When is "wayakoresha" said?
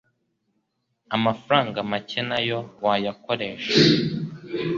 2.83-3.73